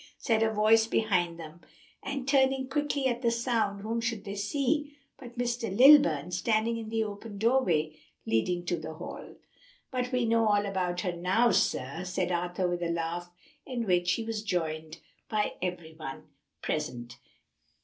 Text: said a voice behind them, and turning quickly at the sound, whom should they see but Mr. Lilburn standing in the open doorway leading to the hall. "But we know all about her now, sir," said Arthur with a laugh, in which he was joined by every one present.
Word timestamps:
said 0.17 0.41
a 0.41 0.51
voice 0.51 0.87
behind 0.87 1.37
them, 1.39 1.61
and 2.01 2.27
turning 2.27 2.67
quickly 2.67 3.05
at 3.05 3.21
the 3.21 3.29
sound, 3.29 3.81
whom 3.81 4.01
should 4.01 4.23
they 4.25 4.33
see 4.33 4.97
but 5.19 5.37
Mr. 5.37 5.69
Lilburn 5.77 6.31
standing 6.31 6.77
in 6.77 6.89
the 6.89 7.03
open 7.03 7.37
doorway 7.37 7.95
leading 8.25 8.65
to 8.65 8.77
the 8.79 8.95
hall. 8.95 9.35
"But 9.91 10.11
we 10.11 10.25
know 10.25 10.47
all 10.47 10.65
about 10.65 11.01
her 11.01 11.13
now, 11.15 11.51
sir," 11.51 12.03
said 12.03 12.31
Arthur 12.31 12.67
with 12.67 12.81
a 12.81 12.89
laugh, 12.89 13.29
in 13.63 13.85
which 13.85 14.13
he 14.13 14.23
was 14.23 14.41
joined 14.41 14.97
by 15.29 15.53
every 15.61 15.93
one 15.93 16.29
present. 16.63 17.17